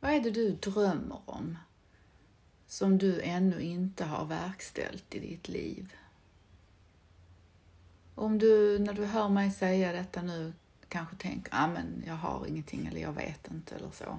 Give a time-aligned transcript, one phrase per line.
[0.00, 1.58] Vad är det du drömmer om
[2.66, 5.94] som du ännu inte har verkställt i ditt liv?
[8.14, 10.52] Om du, när du hör mig säga detta nu,
[10.88, 14.18] kanske tänker ah, men jag har ingenting eller jag vet inte eller så.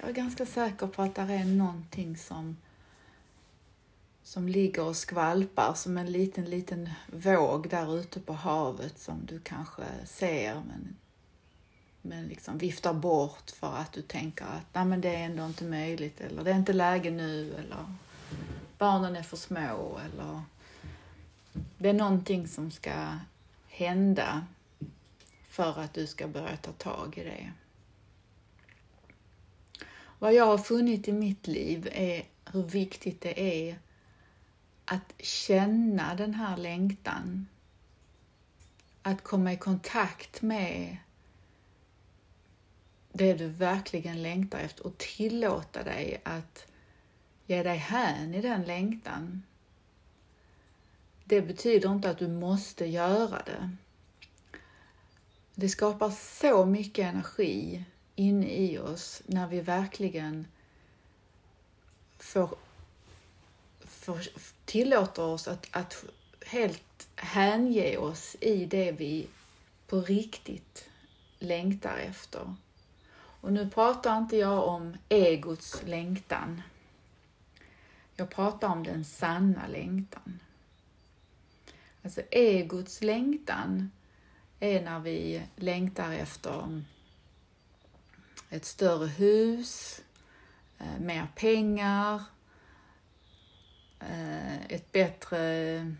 [0.00, 2.56] Jag är ganska säker på att det är någonting som,
[4.22, 9.40] som ligger och skvalpar som en liten, liten våg där ute på havet som du
[9.40, 10.96] kanske ser men,
[12.02, 15.64] men liksom viftar bort för att du tänker att Nej, men det är ändå inte
[15.64, 17.94] möjligt eller det är inte läge nu eller
[18.78, 20.42] barnen är för små eller
[21.78, 23.18] det är någonting som ska
[23.68, 24.46] hända
[25.44, 27.52] för att du ska börja ta tag i det.
[30.18, 33.78] Vad jag har funnit i mitt liv är hur viktigt det är
[34.84, 37.46] att känna den här längtan.
[39.02, 40.96] Att komma i kontakt med
[43.12, 46.66] det du verkligen längtar efter och tillåta dig att
[47.46, 49.42] ge dig hän i den längtan.
[51.24, 53.70] Det betyder inte att du måste göra det.
[55.54, 60.46] Det skapar så mycket energi inne i oss när vi verkligen
[62.18, 62.54] får,
[63.80, 64.20] får
[64.64, 66.04] tillåter oss att, att
[66.46, 69.28] helt hänge oss i det vi
[69.86, 70.88] på riktigt
[71.38, 72.54] längtar efter.
[73.42, 76.62] Och nu pratar inte jag om egots längtan.
[78.16, 80.40] Jag pratar om den sanna längtan.
[82.02, 83.90] Alltså egots längtan
[84.60, 86.84] är när vi längtar efter mm,
[88.50, 90.02] ett större hus,
[90.78, 92.22] eh, mer pengar,
[94.00, 95.94] eh, ett bättre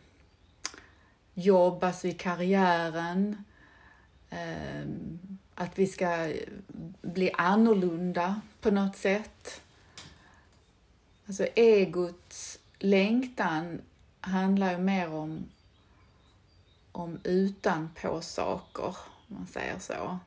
[1.35, 3.45] jobb, alltså i karriären,
[4.31, 4.87] eh,
[5.63, 6.33] att vi ska
[7.03, 9.61] bli annorlunda på något sätt.
[11.27, 13.81] Alltså egots längtan
[14.21, 15.45] handlar ju mer om
[16.93, 18.97] om utanpå saker,
[19.29, 20.19] om man säger så.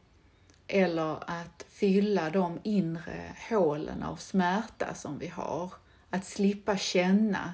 [0.67, 5.73] Eller att fylla de inre hålen av smärta som vi har.
[6.09, 7.53] Att slippa känna.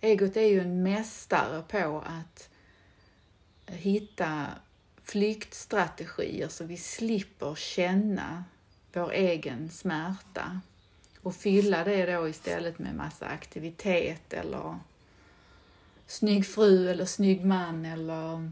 [0.00, 2.48] Egot är ju en mästare på att
[3.66, 4.46] hitta
[5.10, 8.44] flyktstrategier så vi slipper känna
[8.92, 10.60] vår egen smärta
[11.22, 14.78] och fylla det då istället med massa aktivitet eller
[16.06, 18.50] snygg fru eller snygg man eller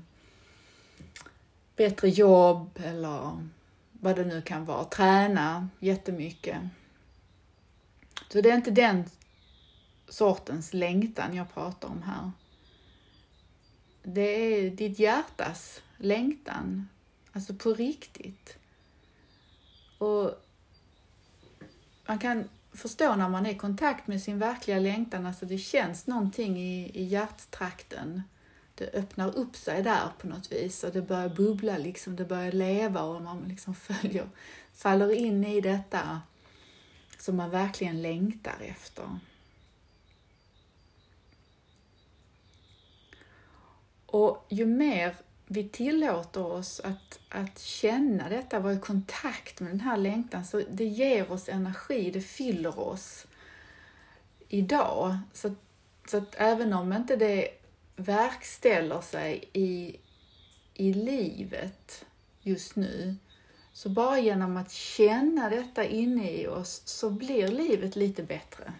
[1.76, 3.48] bättre jobb eller
[3.92, 4.84] vad det nu kan vara.
[4.84, 6.58] Träna jättemycket.
[8.28, 9.04] Så det är inte den
[10.08, 12.30] sortens längtan jag pratar om här.
[14.02, 16.88] Det är ditt hjärtas längtan,
[17.32, 18.58] alltså på riktigt.
[19.98, 20.44] Och
[22.06, 26.06] man kan förstå när man är i kontakt med sin verkliga längtan, alltså det känns
[26.06, 28.22] någonting i, i hjärttrakten.
[28.74, 32.52] Det öppnar upp sig där på något vis och det börjar bubbla, liksom, det börjar
[32.52, 34.28] leva och man liksom följer,
[34.74, 36.20] faller in i detta
[37.18, 39.18] som man verkligen längtar efter.
[44.06, 45.14] Och ju mer
[45.50, 50.62] vi tillåter oss att, att känna detta, vara i kontakt med den här längtan, så
[50.70, 53.26] det ger oss energi, det fyller oss
[54.48, 55.18] idag.
[55.32, 55.54] Så,
[56.08, 57.48] så att även om inte det
[57.96, 59.96] verkställer sig i,
[60.74, 62.04] i livet
[62.42, 63.16] just nu,
[63.72, 68.72] så bara genom att känna detta inne i oss så blir livet lite bättre.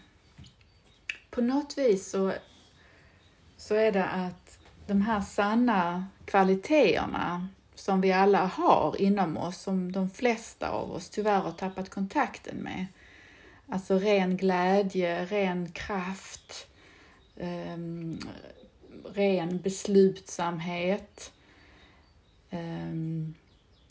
[1.30, 2.32] På något vis så,
[3.56, 4.47] så är det att
[4.88, 11.10] de här sanna kvaliteterna som vi alla har inom oss, som de flesta av oss
[11.10, 12.86] tyvärr har tappat kontakten med.
[13.68, 16.66] Alltså ren glädje, ren kraft,
[17.36, 18.18] um,
[19.14, 21.32] ren beslutsamhet,
[22.50, 23.34] um,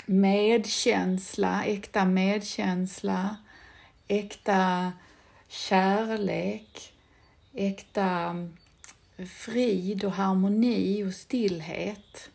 [0.06, 3.38] medkänsla, äkta medkänsla,
[4.08, 4.92] äkta
[5.48, 6.94] kärlek,
[7.54, 8.36] äkta
[9.26, 12.30] frid och harmoni och stillhet.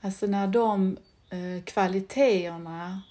[0.00, 0.98] Alltså när de
[1.30, 3.02] eh, kvaliteterna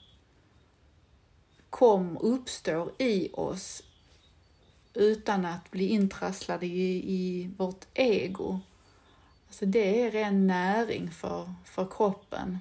[1.69, 3.83] kom och uppstår i oss
[4.93, 8.59] utan att bli intrasslade i, i vårt ego.
[9.47, 12.59] Alltså det är ren näring för, för kroppen.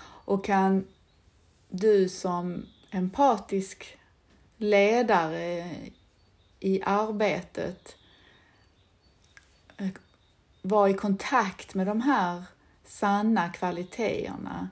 [0.00, 0.86] Och kan
[1.68, 3.98] du som empatisk
[4.56, 5.70] ledare
[6.60, 7.96] i arbetet
[10.62, 12.44] vara i kontakt med de här
[12.84, 14.68] sanna kvaliteterna,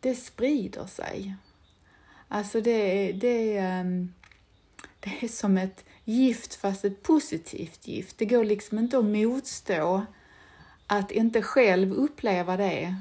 [0.00, 1.34] det sprider sig.
[2.28, 4.14] Alltså det, det, ehm,
[5.00, 8.18] det är som ett gift fast ett positivt gift.
[8.18, 10.06] Det går liksom inte att motstå
[10.86, 12.94] att inte själv uppleva det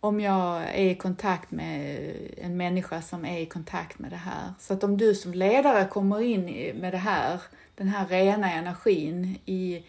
[0.00, 4.52] om jag är i kontakt med en människa som är i kontakt med det här.
[4.58, 6.44] Så att om du som ledare kommer in
[6.80, 7.42] med det här,
[7.78, 9.84] den här rena energin i,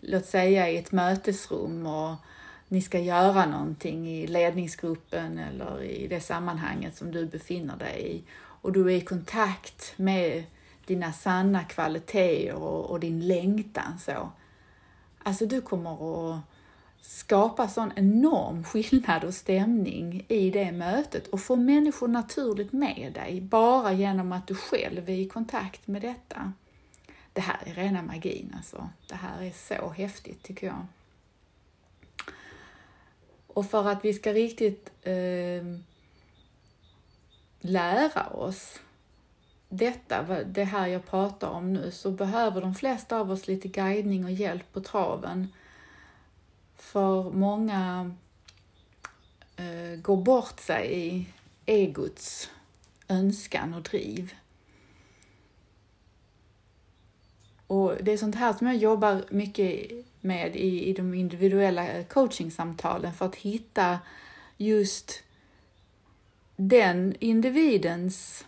[0.00, 2.14] låt säga i ett mötesrum och
[2.68, 8.22] ni ska göra någonting i ledningsgruppen eller i det sammanhanget som du befinner dig i
[8.36, 10.44] och du är i kontakt med
[10.86, 14.30] dina sanna kvaliteter och, och din längtan så.
[15.22, 16.40] Alltså du kommer att
[17.00, 23.40] skapa sån enorm skillnad och stämning i det mötet och få människor naturligt med dig
[23.40, 26.52] bara genom att du själv är i kontakt med detta.
[27.34, 28.88] Det här är rena magin alltså.
[29.08, 30.86] Det här är så häftigt tycker jag.
[33.46, 35.64] Och för att vi ska riktigt eh,
[37.60, 38.80] lära oss
[39.68, 44.24] detta, det här jag pratar om nu, så behöver de flesta av oss lite guidning
[44.24, 45.48] och hjälp på traven.
[46.76, 48.14] För många
[49.56, 51.26] eh, går bort sig i
[51.66, 52.50] egots
[53.08, 54.34] önskan och driv.
[57.66, 59.90] Och det är sånt här som jag jobbar mycket
[60.20, 63.98] med i, i de individuella coachingsamtalen för att hitta
[64.56, 65.22] just
[66.56, 68.44] den individens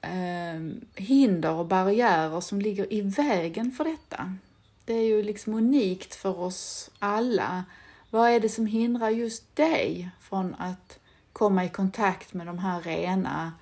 [0.00, 0.60] eh,
[0.94, 4.36] hinder och barriärer som ligger i vägen för detta.
[4.84, 7.64] Det är ju liksom unikt för oss alla.
[8.10, 10.98] Vad är det som hindrar just dig från att
[11.32, 13.52] komma i kontakt med de här rena,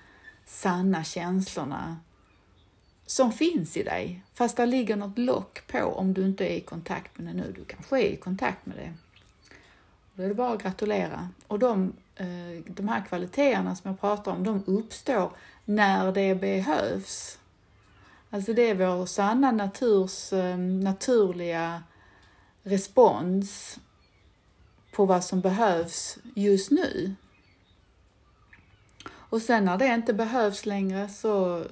[0.46, 1.96] sanna känslorna
[3.10, 6.60] som finns i dig, fast det ligger något lock på om du inte är i
[6.60, 7.52] kontakt med det nu.
[7.56, 8.94] Du kanske är i kontakt med det.
[10.14, 11.28] Då är det bara att gratulera.
[11.46, 15.30] Och de, eh, de här kvaliteterna som jag pratar om, de uppstår
[15.64, 17.38] när det behövs.
[18.30, 21.82] Alltså det är vår sanna naturs eh, naturliga
[22.62, 23.78] respons
[24.92, 27.14] på vad som behövs just nu.
[29.10, 31.64] Och sen när det inte behövs längre så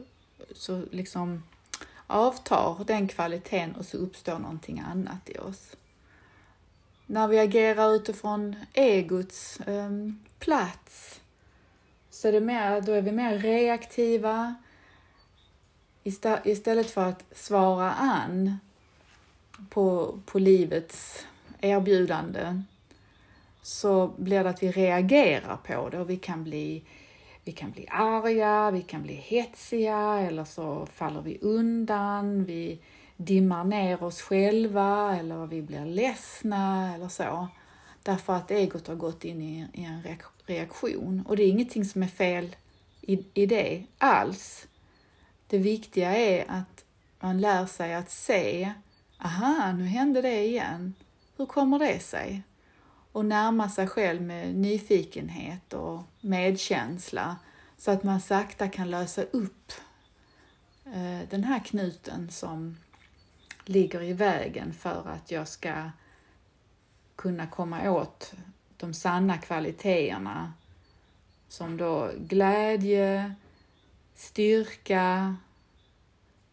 [0.53, 1.43] så liksom
[2.07, 5.77] avtar den kvaliteten och så uppstår någonting annat i oss.
[7.07, 9.91] När vi agerar utifrån egots eh,
[10.39, 11.21] plats
[12.11, 14.55] så är, det mer, då är vi mer reaktiva
[16.45, 18.59] istället för att svara an
[19.71, 21.27] på, på livets
[21.61, 22.63] erbjudande
[23.63, 26.83] så blir det att vi reagerar på det och vi kan bli
[27.47, 32.79] vi kan bli arga, vi kan bli hetsiga eller så faller vi undan, vi
[33.17, 37.49] dimmar ner oss själva eller vi blir ledsna eller så.
[38.03, 40.03] Därför att egot har gått in i, i en
[40.47, 41.25] reaktion.
[41.29, 42.57] Och det är ingenting som är fel
[43.01, 44.67] i, i det alls.
[45.47, 46.85] Det viktiga är att
[47.21, 48.73] man lär sig att se,
[49.19, 50.95] aha, nu hände det igen.
[51.37, 52.43] Hur kommer det sig?
[53.17, 57.37] Och närma sig själv med nyfikenhet och medkänsla
[57.77, 59.73] så att man sakta kan lösa upp
[60.85, 62.77] eh, den här knuten som
[63.65, 65.91] ligger i vägen för att jag ska
[67.17, 68.35] kunna komma åt
[68.77, 70.53] de sanna kvaliteterna
[71.49, 73.35] som då glädje,
[74.15, 75.37] styrka,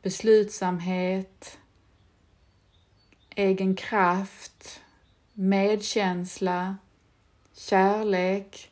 [0.02, 1.58] beslutsamhet,
[3.30, 4.83] egen kraft,
[5.34, 6.78] medkänsla,
[7.54, 8.72] kärlek,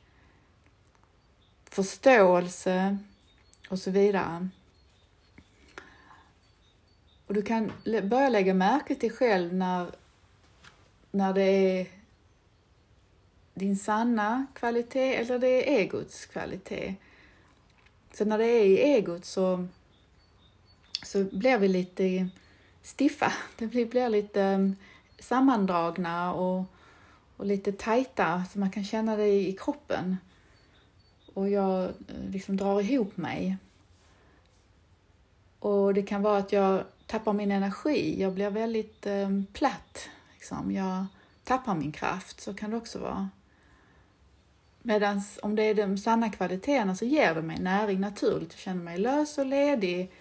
[1.70, 2.98] förståelse
[3.70, 4.50] och så vidare.
[7.28, 7.72] Och du kan
[8.04, 9.96] börja lägga märke till själv när,
[11.12, 11.88] när det är
[13.54, 16.96] din sanna kvalitet eller det är egots kvalitet.
[18.14, 19.68] Så när det är i egot så,
[21.04, 22.30] så blir vi lite
[22.84, 23.34] stiffa.
[23.58, 24.74] Det blir, blir lite
[25.22, 26.66] sammandragna och,
[27.38, 30.18] och lite tajta så man kan känna det i kroppen.
[31.34, 33.58] Och jag eh, liksom drar ihop mig.
[35.60, 40.10] Och det kan vara att jag tappar min energi, jag blir väldigt eh, platt.
[40.34, 40.72] Liksom.
[40.72, 41.06] Jag
[41.44, 43.30] tappar min kraft, så kan det också vara.
[44.82, 48.52] Medan om det är de sanna kvaliteterna så ger det mig näring naturligt.
[48.52, 50.12] Jag känner mig lös och ledig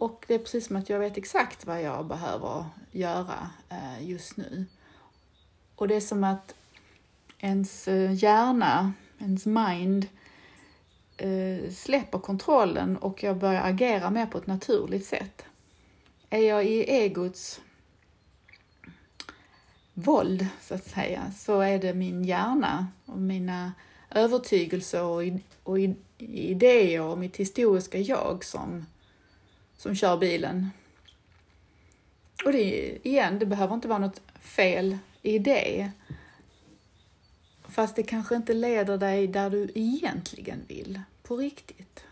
[0.00, 4.36] och det är precis som att jag vet exakt vad jag behöver göra eh, just
[4.36, 4.66] nu.
[5.74, 6.54] Och det är som att
[7.38, 10.06] ens eh, hjärna, ens mind,
[11.16, 15.44] eh, släpper kontrollen och jag börjar agera mer på ett naturligt sätt.
[16.30, 17.60] Är jag i egots
[19.94, 23.72] våld, så att säga, så är det min hjärna och mina
[24.10, 25.02] övertygelser
[25.62, 25.78] och
[26.18, 28.86] idéer och mitt historiska jag som,
[29.80, 30.70] som kör bilen.
[32.44, 35.90] Och det, igen, det behöver inte vara något fel i det.
[37.68, 42.04] Fast det kanske inte leder dig där du egentligen vill, på riktigt.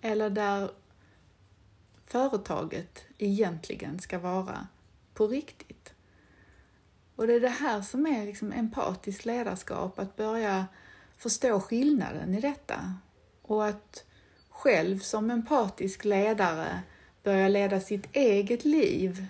[0.00, 0.70] Eller där
[2.06, 4.66] företaget egentligen ska vara
[5.14, 5.94] på riktigt.
[7.16, 10.66] Och det är det här som är liksom empatiskt ledarskap, att börja
[11.16, 12.94] förstå skillnaden i detta
[13.42, 14.04] och att
[14.50, 16.82] själv som empatisk ledare
[17.22, 19.26] börja leda sitt eget liv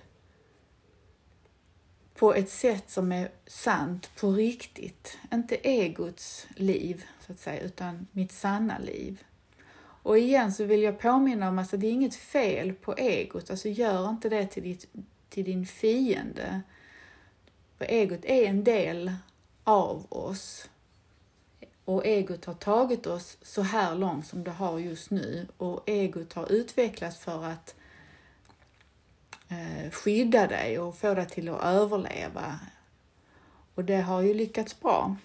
[2.14, 5.18] på ett sätt som är sant på riktigt.
[5.32, 9.22] Inte egots liv, så att säga, utan mitt sanna liv.
[10.02, 13.68] Och igen så vill jag påminna om att det är inget fel på egot, alltså
[13.68, 14.86] gör inte det till, ditt,
[15.28, 16.62] till din fiende.
[17.78, 19.12] För egot är en del
[19.64, 20.68] av oss.
[21.84, 26.32] Och egot har tagit oss så här långt som det har just nu och egot
[26.32, 27.74] har utvecklats för att
[29.50, 32.58] Eh, skydda dig och få dig till att överleva.
[33.74, 35.16] Och det har ju lyckats bra.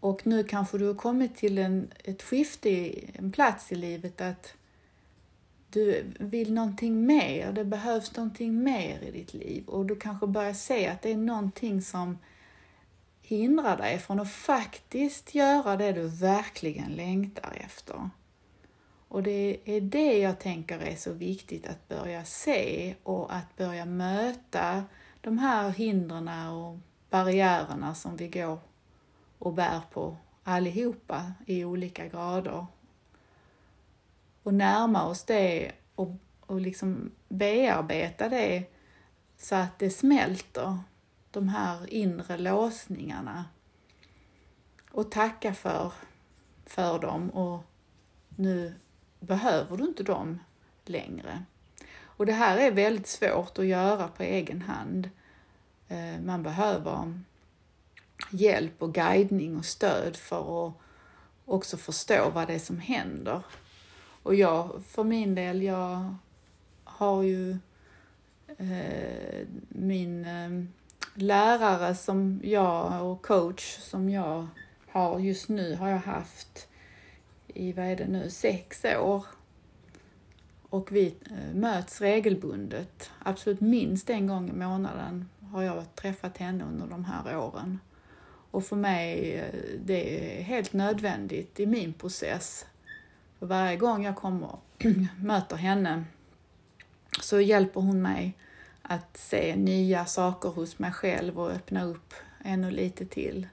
[0.00, 4.54] Och nu kanske du har kommit till en, ett skifte, en plats i livet att
[5.70, 10.52] du vill någonting mer, det behövs någonting mer i ditt liv och du kanske börjar
[10.52, 12.18] se att det är någonting som
[13.22, 18.10] hindrar dig från att faktiskt göra det du verkligen längtar efter.
[19.10, 23.84] Och det är det jag tänker är så viktigt att börja se och att börja
[23.84, 24.84] möta
[25.20, 26.78] de här hindren och
[27.10, 28.58] barriärerna som vi går
[29.38, 32.66] och bär på allihopa i olika grader.
[34.42, 38.64] Och närma oss det och, och liksom bearbeta det
[39.36, 40.78] så att det smälter,
[41.30, 43.44] de här inre låsningarna.
[44.90, 45.92] Och tacka för,
[46.66, 47.62] för dem och
[48.28, 48.74] nu
[49.20, 50.40] behöver du inte dem
[50.84, 51.42] längre.
[52.02, 55.10] Och det här är väldigt svårt att göra på egen hand.
[55.88, 57.20] Eh, man behöver
[58.30, 60.74] hjälp och guidning och stöd för att
[61.44, 63.42] också förstå vad det är som händer.
[64.22, 66.14] Och jag för min del, jag
[66.84, 67.50] har ju
[68.58, 70.64] eh, min eh,
[71.14, 74.46] lärare som jag och coach som jag
[74.88, 76.68] har just nu har jag haft
[77.54, 79.24] i, vad är det nu, sex år.
[80.62, 86.64] Och vi eh, möts regelbundet, absolut minst en gång i månaden har jag träffat henne
[86.64, 87.78] under de här åren.
[88.50, 92.66] Och för mig, eh, det är helt nödvändigt i min process.
[93.38, 94.58] För varje gång jag kommer
[95.20, 96.04] möter henne
[97.20, 98.34] så hjälper hon mig
[98.82, 102.14] att se nya saker hos mig själv och öppna upp
[102.44, 103.46] ännu lite till.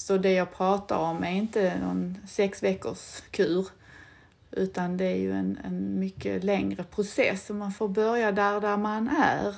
[0.00, 3.68] Så det jag pratar om är inte någon sex veckors kur
[4.50, 8.76] utan det är ju en, en mycket längre process och man får börja där, där
[8.76, 9.56] man är.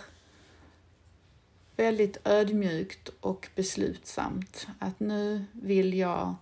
[1.77, 6.35] Väldigt ödmjukt och beslutsamt att nu vill jag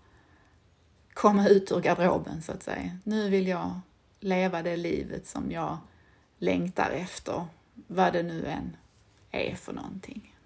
[1.15, 2.99] komma ut ur garderoben så att säga.
[3.05, 3.81] Nu vill jag
[4.21, 5.79] leva det livet som jag
[6.39, 8.77] längtar efter, vad det nu än
[9.31, 10.37] är för någonting.